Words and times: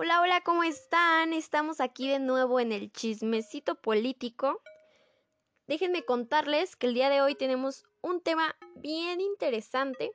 Hola, 0.00 0.20
hola, 0.20 0.40
¿cómo 0.42 0.62
están? 0.62 1.32
Estamos 1.32 1.80
aquí 1.80 2.08
de 2.08 2.20
nuevo 2.20 2.60
en 2.60 2.70
el 2.70 2.92
chismecito 2.92 3.74
político. 3.74 4.62
Déjenme 5.66 6.04
contarles 6.04 6.76
que 6.76 6.86
el 6.86 6.94
día 6.94 7.10
de 7.10 7.20
hoy 7.20 7.34
tenemos 7.34 7.84
un 8.00 8.20
tema 8.20 8.54
bien 8.76 9.20
interesante 9.20 10.12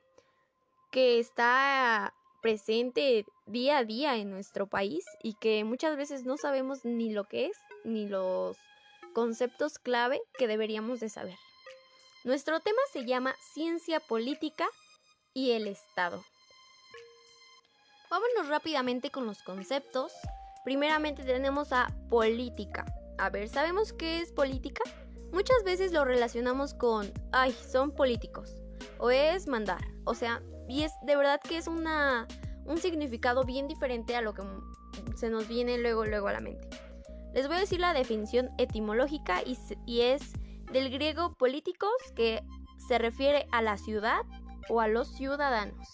que 0.90 1.18
está 1.18 2.14
presente 2.40 3.26
día 3.44 3.76
a 3.76 3.84
día 3.84 4.16
en 4.16 4.30
nuestro 4.30 4.66
país 4.66 5.04
y 5.22 5.34
que 5.34 5.64
muchas 5.64 5.98
veces 5.98 6.24
no 6.24 6.38
sabemos 6.38 6.86
ni 6.86 7.12
lo 7.12 7.24
que 7.24 7.44
es 7.48 7.58
ni 7.84 8.08
los 8.08 8.56
conceptos 9.12 9.78
clave 9.78 10.22
que 10.38 10.48
deberíamos 10.48 11.00
de 11.00 11.10
saber. 11.10 11.36
Nuestro 12.24 12.58
tema 12.60 12.80
se 12.90 13.04
llama 13.04 13.36
ciencia 13.52 14.00
política 14.00 14.66
y 15.34 15.50
el 15.50 15.66
Estado. 15.66 16.24
Vámonos 18.14 18.48
rápidamente 18.48 19.10
con 19.10 19.26
los 19.26 19.42
conceptos. 19.42 20.12
Primeramente 20.64 21.24
tenemos 21.24 21.72
a 21.72 21.88
política. 22.08 22.84
A 23.18 23.28
ver, 23.28 23.48
¿sabemos 23.48 23.92
qué 23.92 24.20
es 24.20 24.30
política? 24.30 24.84
Muchas 25.32 25.64
veces 25.64 25.90
lo 25.90 26.04
relacionamos 26.04 26.74
con, 26.74 27.12
ay, 27.32 27.50
son 27.50 27.90
políticos. 27.90 28.62
O 28.98 29.10
es 29.10 29.48
mandar. 29.48 29.80
O 30.04 30.14
sea, 30.14 30.44
y 30.68 30.84
es 30.84 30.92
de 31.02 31.16
verdad 31.16 31.40
que 31.40 31.56
es 31.56 31.66
una, 31.66 32.28
un 32.66 32.78
significado 32.78 33.42
bien 33.42 33.66
diferente 33.66 34.14
a 34.14 34.20
lo 34.20 34.32
que 34.32 34.44
se 35.16 35.28
nos 35.28 35.48
viene 35.48 35.76
luego, 35.78 36.04
luego 36.04 36.28
a 36.28 36.34
la 36.34 36.40
mente. 36.40 36.68
Les 37.32 37.48
voy 37.48 37.56
a 37.56 37.60
decir 37.60 37.80
la 37.80 37.94
definición 37.94 38.48
etimológica 38.58 39.42
y, 39.44 39.58
y 39.86 40.02
es 40.02 40.34
del 40.70 40.88
griego 40.90 41.34
políticos 41.34 41.90
que 42.14 42.44
se 42.86 42.96
refiere 42.98 43.48
a 43.50 43.60
la 43.60 43.76
ciudad 43.76 44.20
o 44.68 44.80
a 44.80 44.86
los 44.86 45.08
ciudadanos 45.16 45.88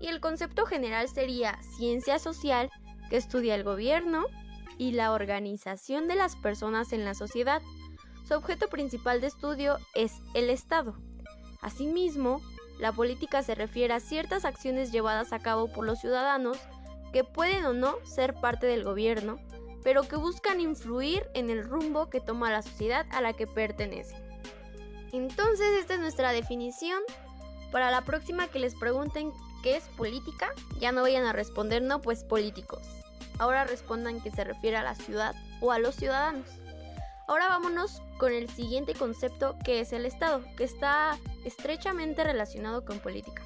y 0.00 0.08
el 0.08 0.20
concepto 0.20 0.66
general 0.66 1.08
sería 1.08 1.58
ciencia 1.76 2.18
social 2.18 2.70
que 3.10 3.16
estudia 3.16 3.54
el 3.54 3.64
gobierno 3.64 4.26
y 4.76 4.92
la 4.92 5.12
organización 5.12 6.08
de 6.08 6.14
las 6.14 6.36
personas 6.36 6.92
en 6.92 7.04
la 7.04 7.14
sociedad. 7.14 7.62
Su 8.26 8.34
objeto 8.34 8.68
principal 8.68 9.20
de 9.20 9.26
estudio 9.26 9.78
es 9.94 10.12
el 10.34 10.50
Estado. 10.50 10.94
Asimismo, 11.60 12.40
la 12.78 12.92
política 12.92 13.42
se 13.42 13.54
refiere 13.54 13.94
a 13.94 14.00
ciertas 14.00 14.44
acciones 14.44 14.92
llevadas 14.92 15.32
a 15.32 15.40
cabo 15.40 15.72
por 15.72 15.84
los 15.84 16.00
ciudadanos 16.00 16.58
que 17.12 17.24
pueden 17.24 17.64
o 17.64 17.72
no 17.72 17.94
ser 18.04 18.34
parte 18.34 18.66
del 18.66 18.84
gobierno, 18.84 19.38
pero 19.82 20.02
que 20.02 20.16
buscan 20.16 20.60
influir 20.60 21.26
en 21.34 21.50
el 21.50 21.64
rumbo 21.64 22.10
que 22.10 22.20
toma 22.20 22.50
la 22.50 22.62
sociedad 22.62 23.06
a 23.10 23.20
la 23.20 23.32
que 23.32 23.46
pertenecen. 23.46 24.22
Entonces, 25.12 25.66
esta 25.80 25.94
es 25.94 26.00
nuestra 26.00 26.32
definición. 26.32 27.02
Para 27.72 27.90
la 27.90 28.02
próxima 28.02 28.48
que 28.48 28.58
les 28.58 28.74
pregunten 28.74 29.32
¿Qué 29.62 29.76
es 29.76 29.84
política? 29.96 30.52
Ya 30.78 30.92
no 30.92 31.02
vayan 31.02 31.24
a 31.24 31.32
responder 31.32 31.82
no, 31.82 32.00
pues 32.00 32.24
políticos. 32.24 32.82
Ahora 33.38 33.64
respondan 33.64 34.20
que 34.20 34.30
se 34.30 34.44
refiere 34.44 34.76
a 34.76 34.82
la 34.82 34.94
ciudad 34.94 35.34
o 35.60 35.72
a 35.72 35.78
los 35.78 35.96
ciudadanos. 35.96 36.48
Ahora 37.26 37.48
vámonos 37.48 38.00
con 38.18 38.32
el 38.32 38.48
siguiente 38.48 38.94
concepto 38.94 39.56
que 39.64 39.80
es 39.80 39.92
el 39.92 40.06
Estado, 40.06 40.42
que 40.56 40.64
está 40.64 41.18
estrechamente 41.44 42.24
relacionado 42.24 42.84
con 42.84 42.98
política. 43.00 43.42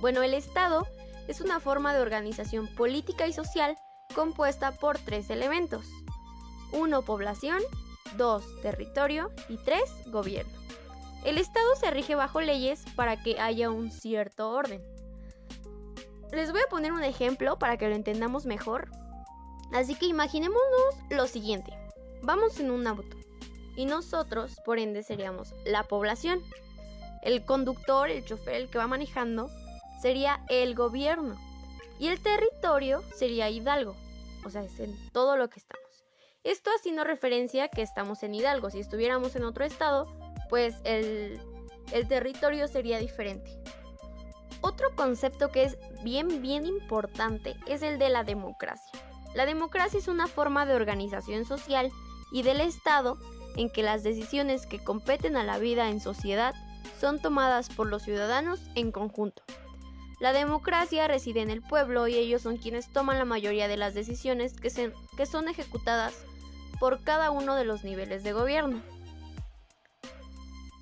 Bueno, 0.00 0.22
el 0.22 0.34
Estado 0.34 0.86
es 1.28 1.40
una 1.40 1.60
forma 1.60 1.92
de 1.92 2.00
organización 2.00 2.66
política 2.74 3.26
y 3.26 3.32
social 3.32 3.76
compuesta 4.14 4.72
por 4.72 4.98
tres 4.98 5.30
elementos. 5.30 5.84
Uno, 6.72 7.02
población, 7.02 7.60
dos, 8.16 8.44
territorio 8.62 9.30
y 9.48 9.58
tres, 9.58 9.90
gobierno. 10.06 10.58
El 11.24 11.36
Estado 11.36 11.76
se 11.76 11.90
rige 11.90 12.14
bajo 12.14 12.40
leyes 12.40 12.82
para 12.96 13.22
que 13.22 13.38
haya 13.38 13.70
un 13.70 13.90
cierto 13.90 14.50
orden. 14.50 14.82
Les 16.32 16.52
voy 16.52 16.60
a 16.60 16.70
poner 16.70 16.92
un 16.92 17.04
ejemplo 17.04 17.58
para 17.58 17.76
que 17.76 17.88
lo 17.88 17.94
entendamos 17.94 18.46
mejor. 18.46 18.90
Así 19.72 19.94
que 19.94 20.06
imaginémonos 20.06 20.94
lo 21.10 21.26
siguiente. 21.26 21.72
Vamos 22.22 22.60
en 22.60 22.70
un 22.70 22.86
auto 22.86 23.16
y 23.76 23.86
nosotros, 23.86 24.60
por 24.64 24.78
ende, 24.78 25.02
seríamos 25.02 25.54
la 25.64 25.84
población. 25.84 26.42
El 27.22 27.44
conductor, 27.46 28.10
el 28.10 28.24
chofer, 28.24 28.54
el 28.54 28.68
que 28.68 28.76
va 28.76 28.86
manejando, 28.86 29.48
sería 30.02 30.44
el 30.48 30.74
gobierno. 30.74 31.36
Y 31.98 32.08
el 32.08 32.20
territorio 32.20 33.02
sería 33.14 33.48
Hidalgo. 33.48 33.96
O 34.44 34.50
sea, 34.50 34.62
es 34.62 34.78
en 34.80 34.94
todo 35.12 35.36
lo 35.36 35.48
que 35.48 35.60
estamos. 35.60 36.04
Esto 36.44 36.70
haciendo 36.76 37.04
referencia 37.04 37.68
que 37.68 37.82
estamos 37.82 38.22
en 38.22 38.34
Hidalgo. 38.34 38.70
Si 38.70 38.80
estuviéramos 38.80 39.34
en 39.36 39.44
otro 39.44 39.64
estado, 39.64 40.06
pues 40.48 40.74
el, 40.84 41.40
el 41.92 42.08
territorio 42.08 42.68
sería 42.68 42.98
diferente. 42.98 43.50
Otro 44.62 44.94
concepto 44.94 45.50
que 45.50 45.64
es 45.64 45.78
bien, 46.02 46.42
bien 46.42 46.66
importante 46.66 47.56
es 47.66 47.82
el 47.82 47.98
de 47.98 48.10
la 48.10 48.24
democracia. 48.24 49.00
La 49.34 49.46
democracia 49.46 49.98
es 49.98 50.08
una 50.08 50.26
forma 50.26 50.66
de 50.66 50.74
organización 50.74 51.44
social 51.44 51.90
y 52.32 52.42
del 52.42 52.60
Estado 52.60 53.16
en 53.56 53.70
que 53.70 53.82
las 53.82 54.02
decisiones 54.02 54.66
que 54.66 54.82
competen 54.82 55.36
a 55.36 55.44
la 55.44 55.58
vida 55.58 55.88
en 55.88 56.00
sociedad 56.00 56.54
son 57.00 57.20
tomadas 57.20 57.68
por 57.68 57.86
los 57.86 58.02
ciudadanos 58.02 58.60
en 58.74 58.92
conjunto. 58.92 59.42
La 60.20 60.34
democracia 60.34 61.08
reside 61.08 61.40
en 61.40 61.50
el 61.50 61.62
pueblo 61.62 62.06
y 62.06 62.16
ellos 62.16 62.42
son 62.42 62.58
quienes 62.58 62.92
toman 62.92 63.18
la 63.18 63.24
mayoría 63.24 63.68
de 63.68 63.78
las 63.78 63.94
decisiones 63.94 64.54
que, 64.54 64.92
que 65.16 65.26
son 65.26 65.48
ejecutadas 65.48 66.14
por 66.78 67.02
cada 67.02 67.30
uno 67.30 67.54
de 67.54 67.64
los 67.64 67.84
niveles 67.84 68.22
de 68.22 68.32
gobierno. 68.32 68.82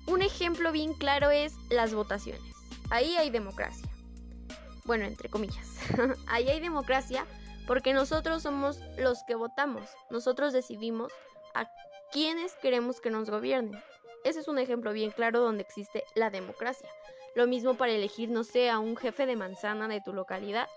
Un 0.07 0.21
ejemplo 0.21 0.71
bien 0.71 0.93
claro 0.93 1.29
es 1.29 1.53
las 1.69 1.93
votaciones. 1.93 2.48
Ahí 2.89 3.15
hay 3.17 3.29
democracia. 3.29 3.87
Bueno, 4.85 5.05
entre 5.05 5.29
comillas. 5.29 5.67
Ahí 6.27 6.49
hay 6.49 6.59
democracia 6.59 7.25
porque 7.67 7.93
nosotros 7.93 8.41
somos 8.41 8.79
los 8.97 9.23
que 9.23 9.35
votamos. 9.35 9.87
Nosotros 10.09 10.53
decidimos 10.53 11.11
a 11.53 11.69
quienes 12.11 12.55
queremos 12.55 12.99
que 12.99 13.11
nos 13.11 13.29
gobiernen. 13.29 13.79
Ese 14.23 14.39
es 14.39 14.47
un 14.47 14.57
ejemplo 14.57 14.91
bien 14.91 15.11
claro 15.11 15.39
donde 15.39 15.61
existe 15.61 16.03
la 16.15 16.31
democracia. 16.31 16.89
Lo 17.35 17.45
mismo 17.45 17.75
para 17.75 17.91
elegir, 17.91 18.29
no 18.29 18.43
sé, 18.43 18.71
a 18.71 18.79
un 18.79 18.97
jefe 18.97 19.27
de 19.27 19.35
manzana 19.35 19.87
de 19.87 20.01
tu 20.01 20.13
localidad. 20.13 20.67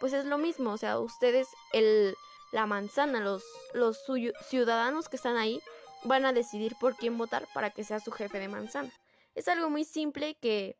Pues 0.00 0.12
es 0.12 0.26
lo 0.26 0.36
mismo, 0.36 0.72
o 0.72 0.76
sea, 0.76 0.98
ustedes, 0.98 1.48
el, 1.72 2.14
la 2.52 2.66
manzana, 2.66 3.20
los, 3.20 3.42
los 3.72 4.04
ciudadanos 4.48 5.08
que 5.08 5.16
están 5.16 5.38
ahí, 5.38 5.62
van 6.04 6.26
a 6.26 6.34
decidir 6.34 6.76
por 6.78 6.94
quién 6.94 7.16
votar 7.16 7.46
para 7.54 7.70
que 7.70 7.84
sea 7.84 8.00
su 8.00 8.12
jefe 8.12 8.38
de 8.38 8.48
manzana. 8.48 8.92
Es 9.34 9.48
algo 9.48 9.70
muy 9.70 9.84
simple 9.84 10.34
que 10.34 10.76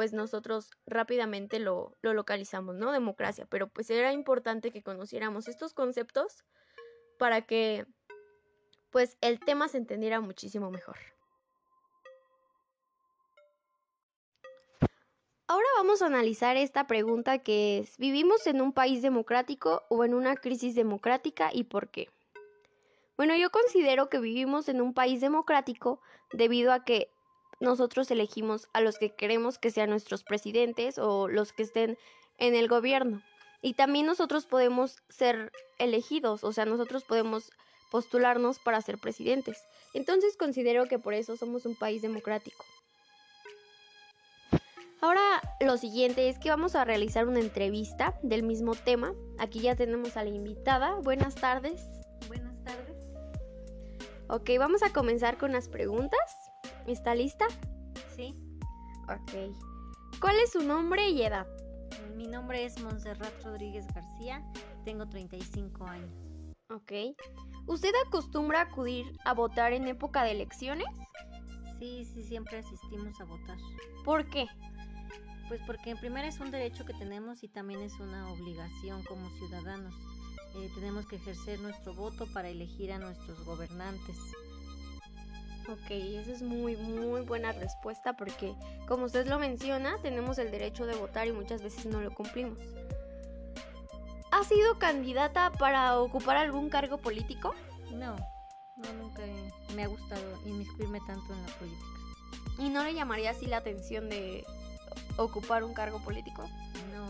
pues 0.00 0.14
nosotros 0.14 0.70
rápidamente 0.86 1.58
lo, 1.58 1.94
lo 2.00 2.14
localizamos, 2.14 2.74
¿no? 2.74 2.90
Democracia, 2.90 3.46
pero 3.50 3.68
pues 3.68 3.90
era 3.90 4.14
importante 4.14 4.70
que 4.70 4.82
conociéramos 4.82 5.46
estos 5.46 5.74
conceptos 5.74 6.42
para 7.18 7.42
que 7.42 7.84
pues 8.88 9.18
el 9.20 9.40
tema 9.40 9.68
se 9.68 9.76
entendiera 9.76 10.22
muchísimo 10.22 10.70
mejor. 10.70 10.96
Ahora 15.46 15.68
vamos 15.76 16.00
a 16.00 16.06
analizar 16.06 16.56
esta 16.56 16.86
pregunta 16.86 17.40
que 17.40 17.80
es, 17.80 17.98
¿vivimos 17.98 18.46
en 18.46 18.62
un 18.62 18.72
país 18.72 19.02
democrático 19.02 19.82
o 19.90 20.06
en 20.06 20.14
una 20.14 20.34
crisis 20.34 20.74
democrática 20.74 21.50
y 21.52 21.64
por 21.64 21.90
qué? 21.90 22.08
Bueno, 23.18 23.36
yo 23.36 23.50
considero 23.50 24.08
que 24.08 24.18
vivimos 24.18 24.70
en 24.70 24.80
un 24.80 24.94
país 24.94 25.20
democrático 25.20 26.00
debido 26.32 26.72
a 26.72 26.86
que 26.86 27.12
nosotros 27.60 28.10
elegimos 28.10 28.68
a 28.72 28.80
los 28.80 28.98
que 28.98 29.10
queremos 29.10 29.58
que 29.58 29.70
sean 29.70 29.90
nuestros 29.90 30.24
presidentes 30.24 30.98
o 30.98 31.28
los 31.28 31.52
que 31.52 31.62
estén 31.62 31.98
en 32.38 32.54
el 32.54 32.68
gobierno. 32.68 33.22
Y 33.62 33.74
también 33.74 34.06
nosotros 34.06 34.46
podemos 34.46 35.02
ser 35.10 35.52
elegidos, 35.78 36.42
o 36.44 36.52
sea, 36.52 36.64
nosotros 36.64 37.04
podemos 37.04 37.50
postularnos 37.90 38.58
para 38.58 38.80
ser 38.80 38.98
presidentes. 38.98 39.62
Entonces 39.92 40.36
considero 40.36 40.86
que 40.86 40.98
por 40.98 41.14
eso 41.14 41.36
somos 41.36 41.66
un 41.66 41.76
país 41.76 42.00
democrático. 42.00 42.64
Ahora 45.02 45.40
lo 45.60 45.76
siguiente 45.78 46.28
es 46.28 46.38
que 46.38 46.50
vamos 46.50 46.74
a 46.74 46.84
realizar 46.84 47.26
una 47.26 47.40
entrevista 47.40 48.18
del 48.22 48.42
mismo 48.42 48.74
tema. 48.74 49.14
Aquí 49.38 49.60
ya 49.60 49.74
tenemos 49.74 50.16
a 50.16 50.24
la 50.24 50.30
invitada. 50.30 50.94
Buenas 50.96 51.34
tardes. 51.34 51.82
Buenas 52.28 52.62
tardes. 52.64 52.96
Ok, 54.28 54.50
vamos 54.58 54.82
a 54.82 54.92
comenzar 54.92 55.38
con 55.38 55.52
las 55.52 55.68
preguntas. 55.68 56.39
¿Está 56.90 57.14
lista? 57.14 57.46
Sí. 58.16 58.34
Ok. 59.04 59.54
¿Cuál 60.20 60.36
es 60.40 60.50
su 60.50 60.60
nombre 60.64 61.08
y 61.08 61.22
edad? 61.22 61.46
Mi 62.16 62.26
nombre 62.26 62.64
es 62.64 62.82
Montserrat 62.82 63.32
Rodríguez 63.44 63.86
García, 63.94 64.42
tengo 64.84 65.08
35 65.08 65.84
años. 65.86 66.10
Ok. 66.68 67.14
¿Usted 67.68 67.92
acostumbra 68.08 68.62
acudir 68.62 69.06
a 69.24 69.34
votar 69.34 69.72
en 69.72 69.86
época 69.86 70.24
de 70.24 70.32
elecciones? 70.32 70.88
Sí, 71.78 72.04
sí, 72.06 72.24
siempre 72.24 72.58
asistimos 72.58 73.20
a 73.20 73.24
votar. 73.24 73.56
¿Por 74.04 74.28
qué? 74.28 74.46
Pues 75.46 75.60
porque 75.68 75.90
en 75.90 75.98
primera 75.98 76.26
es 76.26 76.40
un 76.40 76.50
derecho 76.50 76.84
que 76.84 76.94
tenemos 76.94 77.44
y 77.44 77.48
también 77.48 77.82
es 77.82 77.94
una 78.00 78.28
obligación 78.32 79.04
como 79.04 79.30
ciudadanos. 79.38 79.94
Eh, 80.56 80.68
tenemos 80.74 81.06
que 81.06 81.16
ejercer 81.16 81.60
nuestro 81.60 81.94
voto 81.94 82.26
para 82.34 82.48
elegir 82.48 82.92
a 82.92 82.98
nuestros 82.98 83.44
gobernantes. 83.44 84.16
Ok, 85.70 85.90
esa 85.90 86.32
es 86.32 86.42
muy, 86.42 86.76
muy 86.76 87.20
buena 87.20 87.52
respuesta 87.52 88.14
porque, 88.14 88.54
como 88.88 89.04
usted 89.04 89.28
lo 89.28 89.38
menciona, 89.38 89.98
tenemos 90.02 90.38
el 90.38 90.50
derecho 90.50 90.84
de 90.84 90.96
votar 90.96 91.28
y 91.28 91.32
muchas 91.32 91.62
veces 91.62 91.86
no 91.86 92.00
lo 92.00 92.12
cumplimos. 92.12 92.58
¿Ha 94.32 94.40
¿has 94.40 94.48
sido 94.48 94.78
candidata 94.78 95.52
para 95.52 96.00
ocupar 96.00 96.36
algún 96.36 96.70
cargo 96.70 96.98
político? 96.98 97.54
No, 97.92 98.16
no, 98.76 98.92
nunca 98.94 99.22
me 99.76 99.84
ha 99.84 99.86
gustado 99.86 100.22
inmiscuirme 100.44 100.98
tanto 101.06 101.32
en 101.32 101.42
la 101.42 101.52
política. 101.58 101.86
¿Y 102.58 102.68
no 102.68 102.82
le 102.82 102.94
llamaría 102.94 103.30
así 103.30 103.46
la 103.46 103.58
atención 103.58 104.08
de 104.08 104.44
ocupar 105.18 105.62
un 105.62 105.72
cargo 105.72 106.02
político? 106.02 106.48
No, 106.92 107.06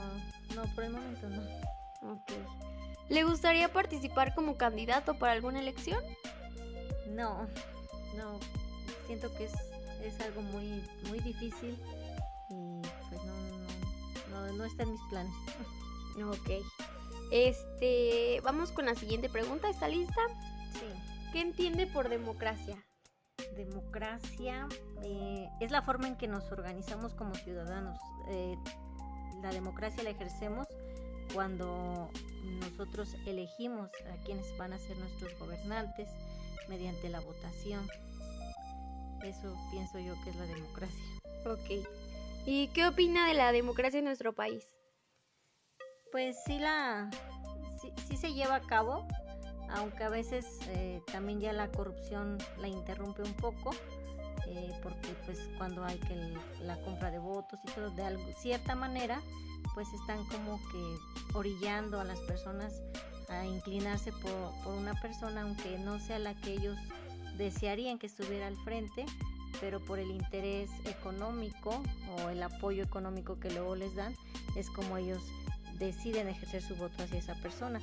no, 0.55 0.75
por 0.75 0.85
el 0.85 0.91
momento 0.91 1.29
no. 1.31 2.13
Ok. 2.13 2.33
¿Le 3.09 3.25
gustaría 3.25 3.73
participar 3.73 4.35
como 4.35 4.57
candidato 4.57 5.19
para 5.19 5.33
alguna 5.33 5.61
elección? 5.61 6.03
No, 7.09 7.49
no, 8.17 8.39
siento 9.07 9.33
que 9.37 9.45
es, 9.45 9.53
es 10.03 10.21
algo 10.21 10.43
muy, 10.43 10.83
muy 11.09 11.21
difícil 11.21 11.79
y 12.51 12.81
pues 13.09 13.23
no, 13.25 13.35
no, 14.31 14.47
no, 14.47 14.53
no 14.53 14.65
está 14.65 14.83
en 14.83 14.93
mis 14.93 15.03
planes. 15.11 15.35
Ok. 16.21 16.51
Este, 17.31 18.41
vamos 18.43 18.73
con 18.73 18.85
la 18.87 18.95
siguiente 18.95 19.31
pregunta. 19.31 19.71
¿Está 19.71 19.89
lista? 19.89 20.21
Sí. 20.73 21.31
¿Qué 21.33 21.41
entiende 21.41 21.87
por 21.87 22.09
democracia? 22.09 22.77
Democracia 23.57 24.69
eh, 25.03 25.49
es 25.61 25.71
la 25.71 25.83
forma 25.83 26.09
en 26.09 26.17
que 26.17 26.29
nos 26.29 26.51
organizamos 26.53 27.15
como 27.15 27.35
ciudadanos. 27.37 27.99
Eh, 28.29 28.57
la 29.43 29.51
democracia 29.51 30.03
la 30.03 30.11
ejercemos 30.11 30.67
cuando 31.33 32.11
nosotros 32.61 33.15
elegimos 33.27 33.91
a 34.13 34.23
quienes 34.25 34.57
van 34.59 34.73
a 34.73 34.79
ser 34.79 34.99
nuestros 34.99 35.39
gobernantes 35.39 36.09
mediante 36.69 37.09
la 37.09 37.21
votación. 37.21 37.87
Eso 39.23 39.57
pienso 39.71 39.99
yo 39.99 40.15
que 40.25 40.31
es 40.31 40.37
la 40.37 40.47
democracia. 40.47 41.05
Ok. 41.47 41.87
¿Y 42.47 42.69
qué 42.69 42.87
opina 42.87 43.27
de 43.29 43.35
la 43.35 43.53
democracia 43.53 43.99
en 43.99 44.07
nuestro 44.07 44.33
país? 44.33 44.65
Pues 46.13 46.37
sí 46.45 46.59
la 46.59 47.11
sí, 47.81 47.93
sí 48.09 48.17
se 48.17 48.33
lleva 48.33 48.57
a 48.57 48.61
cabo, 48.63 49.07
aunque 49.71 50.05
a 50.05 50.09
veces 50.09 50.47
eh, 50.69 51.03
también 51.13 51.41
ya 51.41 51.53
la 51.53 51.71
corrupción 51.71 52.39
la 52.59 52.67
interrumpe 52.69 53.23
un 53.23 53.35
poco, 53.35 53.71
eh, 54.47 54.73
porque 54.83 55.09
pues 55.27 55.39
cuando 55.59 55.85
hay 55.85 55.99
que 55.99 56.15
el- 56.15 56.39
la 56.63 56.81
compra 56.83 57.11
de 57.11 57.19
votos 57.19 57.61
y 57.65 57.71
todo 57.73 57.91
de 57.91 58.03
algo, 58.03 58.25
cierta 58.39 58.75
manera, 58.75 59.23
pues 59.75 59.87
están 59.93 60.25
como 60.29 60.59
que 60.73 60.97
orillando 61.39 62.01
a 62.01 62.05
las 62.05 62.19
personas 62.21 62.83
a 63.31 63.45
inclinarse 63.47 64.13
por, 64.13 64.53
por 64.65 64.75
una 64.75 64.95
persona, 65.01 65.43
aunque 65.43 65.79
no 65.79 65.99
sea 66.01 66.19
la 66.19 66.35
que 66.35 66.53
ellos 66.53 66.77
desearían 67.37 67.99
que 67.99 68.07
estuviera 68.07 68.47
al 68.47 68.57
frente, 68.65 69.07
pero 69.61 69.81
por 69.81 69.99
el 69.99 70.11
interés 70.11 70.71
económico 70.85 71.83
o 72.25 72.29
el 72.31 72.43
apoyo 72.43 72.83
económico 72.83 73.39
que 73.41 73.51
luego 73.51 73.77
les 73.77 73.95
dan, 73.95 74.15
es 74.57 74.69
como 74.71 74.97
ellos 74.97 75.23
deciden 75.79 76.29
ejercer 76.29 76.63
su 76.63 76.75
voto 76.77 77.03
hacia 77.03 77.19
esa 77.19 77.35
persona. 77.37 77.81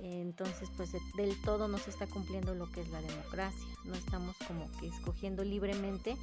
Entonces, 0.00 0.68
pues 0.76 0.92
de- 0.92 1.00
del 1.16 1.40
todo 1.42 1.66
no 1.66 1.78
se 1.78 1.90
está 1.90 2.06
cumpliendo 2.06 2.54
lo 2.54 2.70
que 2.70 2.82
es 2.82 2.88
la 2.90 3.00
democracia. 3.00 3.66
No 3.84 3.94
estamos 3.94 4.36
como 4.46 4.70
que 4.78 4.86
escogiendo 4.88 5.42
libremente 5.44 6.16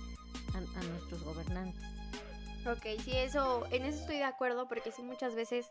a, 0.54 0.58
a 0.80 0.84
nuestros 0.84 1.24
gobernantes. 1.24 1.82
Ok, 2.68 3.02
sí, 3.04 3.12
eso, 3.16 3.66
en 3.72 3.84
eso 3.86 4.00
estoy 4.00 4.18
de 4.18 4.24
acuerdo 4.24 4.68
porque 4.68 4.92
sí 4.92 5.02
muchas 5.04 5.36
veces 5.36 5.66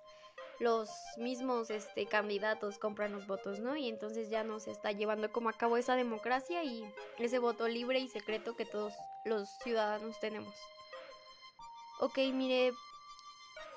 los 0.61 0.91
mismos 1.19 1.71
este, 1.71 2.07
candidatos 2.07 2.79
compran 2.79 3.13
los 3.13 3.27
votos, 3.27 3.61
¿no? 3.61 3.77
Y 3.77 3.89
entonces 3.89 4.31
ya 4.31 4.45
no 4.45 4.61
se 4.61 4.71
está 4.71 4.93
llevando 4.93 5.33
como 5.33 5.49
a 5.49 5.53
cabo 5.53 5.77
esa 5.77 5.97
democracia 5.97 6.65
y 6.65 6.85
ese 7.19 7.39
voto 7.39 7.69
libre 7.69 7.99
y 7.99 8.09
secreto 8.09 8.57
que 8.57 8.65
todos 8.65 8.95
los 9.25 9.49
ciudadanos 9.63 10.19
tenemos. 10.21 10.55
Ok, 12.01 12.19
mire, 12.33 12.73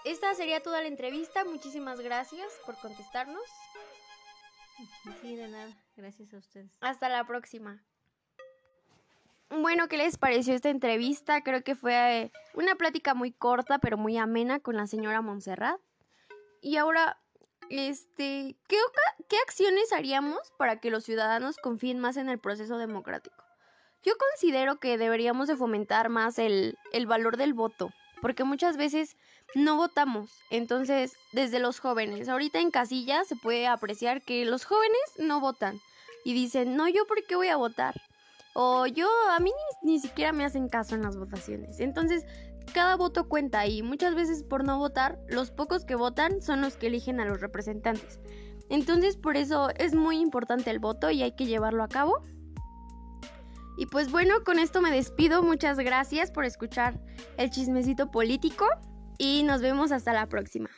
esta 0.06 0.34
sería 0.36 0.62
toda 0.62 0.82
la 0.82 0.88
entrevista. 0.88 1.46
Muchísimas 1.46 2.00
gracias 2.00 2.54
por 2.66 2.76
contestarnos. 2.78 3.44
Sí, 5.22 5.36
de 5.36 5.48
nada. 5.48 5.76
Gracias 5.96 6.34
a 6.34 6.38
ustedes. 6.38 6.72
Hasta 6.82 7.10
la 7.10 7.26
próxima. 7.26 7.84
Bueno, 9.50 9.88
¿qué 9.88 9.98
les 9.98 10.18
pareció 10.18 10.54
esta 10.54 10.70
entrevista? 10.70 11.42
Creo 11.42 11.64
que 11.64 11.76
fue 11.76 12.22
eh, 12.24 12.32
una 12.54 12.76
plática 12.76 13.14
muy 13.14 13.32
corta, 13.32 13.80
pero 13.80 13.98
muy 13.98 14.18
amena 14.18 14.60
con 14.60 14.76
la 14.76 14.88
señora 14.88 15.22
Montserrat. 15.22 15.80
Y 16.62 16.78
ahora, 16.78 17.18
este, 17.70 18.56
¿qué, 18.68 18.78
acciones 19.48 19.94
haríamos 19.94 20.40
para 20.58 20.80
que 20.80 20.90
los 20.90 21.04
ciudadanos 21.04 21.58
confíen 21.58 22.00
más 22.00 22.18
en 22.18 22.30
el 22.30 22.40
proceso 22.40 22.78
democrático? 22.78 23.36
Yo 24.04 24.14
considero 24.18 24.80
que 24.80 24.98
deberíamos 24.98 25.48
de 25.48 25.56
fomentar 25.56 26.10
más 26.10 26.40
el, 26.40 26.78
el 26.94 27.08
valor 27.08 27.38
del 27.38 27.54
voto, 27.54 27.92
porque 28.22 28.44
muchas 28.44 28.78
veces 28.78 29.18
no 29.56 29.76
votamos. 29.76 30.32
Entonces, 30.50 31.16
desde 31.34 31.60
los 31.60 31.80
jóvenes, 31.80 32.30
ahorita 32.30 32.60
en 32.60 32.72
casillas 32.72 33.28
se 33.28 33.36
puede 33.36 33.68
apreciar 33.68 34.22
que 34.22 34.46
los 34.46 34.66
jóvenes 34.66 35.00
no 35.18 35.40
votan 35.40 35.80
y 36.24 36.34
dicen, 36.34 36.76
no, 36.76 36.88
yo 36.88 37.06
por 37.06 37.24
qué 37.26 37.36
voy 37.36 37.48
a 37.48 37.58
votar. 37.58 37.96
O 38.54 38.88
yo, 38.88 39.08
a 39.30 39.40
mí 39.40 39.52
ni, 39.84 39.94
ni 39.94 40.00
siquiera 40.00 40.32
me 40.32 40.44
hacen 40.44 40.68
caso 40.68 40.96
en 40.96 41.04
las 41.04 41.16
votaciones. 41.16 41.80
Entonces, 41.80 42.26
cada 42.68 42.96
voto 42.96 43.28
cuenta 43.28 43.66
y 43.66 43.82
muchas 43.82 44.16
veces 44.16 44.44
por 44.44 44.64
no 44.64 44.78
votar, 44.78 45.20
los 45.28 45.52
pocos 45.52 45.86
que 45.86 45.96
votan 45.96 46.42
son 46.42 46.62
los 46.62 46.78
que 46.78 46.88
eligen 46.88 47.20
a 47.20 47.26
los 47.26 47.42
representantes. 47.42 48.20
Entonces, 48.70 49.18
por 49.18 49.38
eso 49.38 49.70
es 49.78 49.96
muy 49.96 50.20
importante 50.20 50.70
el 50.70 50.80
voto 50.80 51.10
y 51.10 51.24
hay 51.24 51.32
que 51.36 51.46
llevarlo 51.46 51.84
a 51.84 51.88
cabo. 51.88 52.22
Y 53.78 53.86
pues 53.86 54.12
bueno, 54.12 54.44
con 54.44 54.60
esto 54.60 54.82
me 54.82 54.92
despido. 54.92 55.44
Muchas 55.44 55.78
gracias 55.78 56.32
por 56.32 56.46
escuchar 56.46 57.00
el 57.38 57.50
chismecito 57.50 58.12
político 58.12 58.66
y 59.18 59.44
nos 59.44 59.62
vemos 59.62 59.92
hasta 59.92 60.14
la 60.14 60.28
próxima. 60.28 60.70